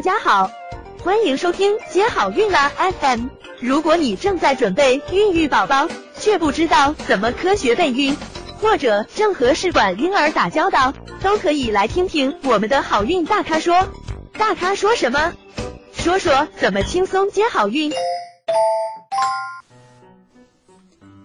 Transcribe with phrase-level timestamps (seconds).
[0.00, 0.50] 大家好，
[1.04, 3.26] 欢迎收听接好运啦 FM。
[3.60, 8.16] 如果你正在准备孕育宝宝，却不知道怎么科学备孕，
[8.62, 13.90] 或者正和试管婴儿打交道，都可以来听听我们的好运大咖说。
[14.38, 15.34] 大咖说什么？
[15.92, 17.92] 说说怎么轻松接好运。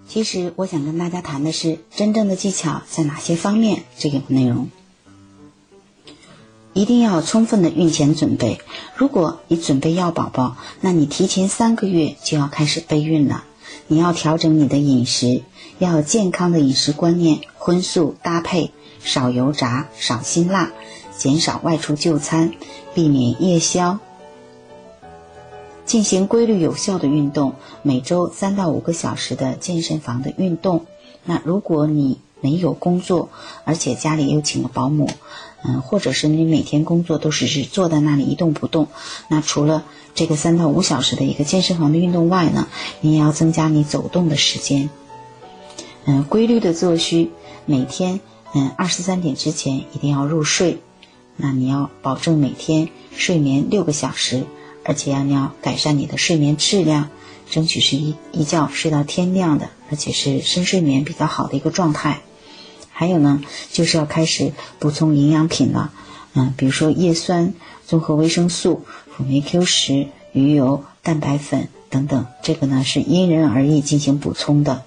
[0.05, 4.69] 其实我想跟大家谈的是真正的技巧在哪些方面这个内容。
[6.75, 8.59] 一定要充分的孕前准备。
[8.97, 13.45] 如果你准备要宝宝，那你提前三个月就要开始备孕了。
[13.87, 15.41] 你要调整你的饮食，
[15.79, 20.73] 要健康的饮食观念，荤素搭配，少油炸，少辛辣，
[21.17, 22.51] 减少外出就餐，
[22.93, 23.99] 避免夜宵。
[25.85, 30.85] 进行规律有效的运动，每周三到五个小时的健身房的运动。
[31.23, 33.29] 那如果你没有工作，
[33.63, 35.09] 而且家里又请了保姆，
[35.63, 38.87] 嗯，或者是你每天工作都是是坐在那里一动不动，
[39.27, 42.67] 那除了这个三到五小时的一个健身房的运动外呢，
[43.01, 44.89] 你也要增加你走动的时间。
[46.05, 47.31] 嗯，规律的作息，
[47.65, 48.19] 每天
[48.53, 50.79] 嗯二十三点之前一定要入睡。
[51.37, 54.45] 那你要保证每天睡眠六个小时。
[54.85, 57.09] 而且呀，你要改善你的睡眠质量，
[57.49, 62.21] 争取是一一觉睡到天亮的，而且是深睡眠比较好的一个状态。
[62.91, 63.41] 还有呢，
[63.71, 65.91] 就是要开始补充营养品了，
[66.33, 67.53] 嗯，比如说叶酸、
[67.85, 74.83] 综合维生素、辅酶 Q 十、鱼油、蛋白粉等等，这个呢是因人而异进行补充的。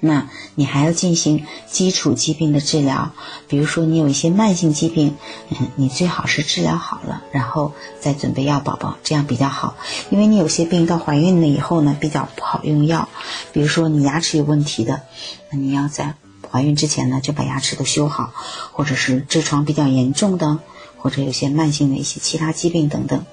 [0.00, 3.12] 那你还要进行基础疾病的治疗，
[3.48, 5.16] 比如说你有一些慢性疾病，
[5.50, 9.76] 嗯，你最好是治疗好了，然后再准备要宝宝，这样比较好。
[10.08, 13.10] 因为你有些病到怀孕了以后呢，比较不好用药，
[13.52, 15.02] 比如说你牙齿有问题的，
[15.50, 16.14] 那你要在
[16.50, 18.32] 怀孕之前呢就把牙齿都修好，
[18.72, 20.58] 或者是痔疮比较严重的，
[20.96, 23.24] 或者有些慢性的一些其他疾病等等。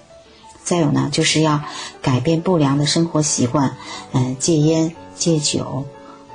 [0.65, 1.61] 再有呢，就是要
[2.01, 3.77] 改变不良的生活习惯，
[4.11, 5.85] 嗯，戒烟戒酒。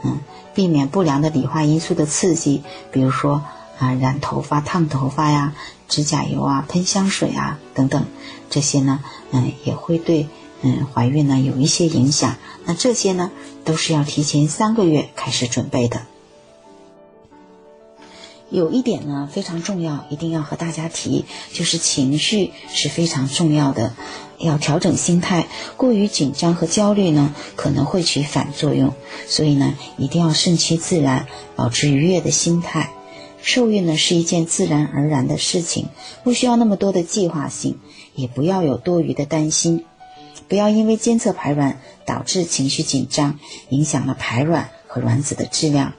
[0.04, 0.20] 嗯，
[0.54, 3.42] 避免不良的理化因素的刺激，比如说
[3.78, 5.54] 啊染头发、烫头发呀、
[5.88, 8.04] 指甲油啊、喷香水啊等等，
[8.50, 10.28] 这些呢，嗯也会对
[10.62, 12.36] 嗯怀孕呢有一些影响。
[12.64, 13.30] 那这些呢
[13.64, 16.02] 都是要提前三个月开始准备的。
[18.52, 21.24] 有一点呢非常重要，一定要和大家提，
[21.54, 23.94] 就是情绪是非常重要的，
[24.38, 25.46] 要调整心态。
[25.78, 28.92] 过于紧张和焦虑呢，可能会起反作用，
[29.26, 31.26] 所以呢，一定要顺其自然，
[31.56, 32.90] 保持愉悦的心态。
[33.40, 35.86] 受孕呢是一件自然而然的事情，
[36.22, 37.78] 不需要那么多的计划性，
[38.14, 39.86] 也不要有多余的担心，
[40.46, 43.38] 不要因为监测排卵导致情绪紧张，
[43.70, 45.94] 影响了排卵和卵子的质量。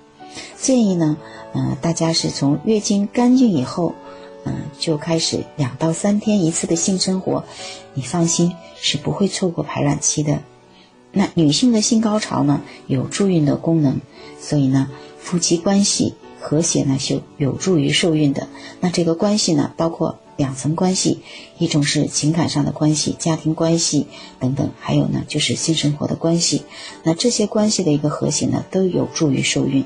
[0.58, 1.18] 建议呢。
[1.56, 3.94] 嗯，大家是从月经干净以后，
[4.44, 7.44] 嗯，就开始两到三天一次的性生活，
[7.94, 10.40] 你放心是不会错过排卵期的。
[11.12, 14.02] 那女性的性高潮呢，有助孕的功能，
[14.42, 14.90] 所以呢，
[15.20, 18.48] 夫妻关系和谐呢，就有助于受孕的。
[18.80, 21.20] 那这个关系呢，包括两层关系，
[21.60, 24.08] 一种是情感上的关系、家庭关系
[24.40, 26.64] 等等，还有呢，就是性生活的关系。
[27.04, 29.86] 那这些关系的一个和谐呢，都有助于受孕。